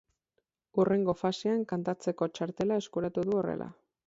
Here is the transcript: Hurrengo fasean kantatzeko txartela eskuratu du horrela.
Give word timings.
Hurrengo 0.79 1.15
fasean 1.19 1.61
kantatzeko 1.75 2.29
txartela 2.39 2.83
eskuratu 2.85 3.29
du 3.31 3.39
horrela. 3.43 3.71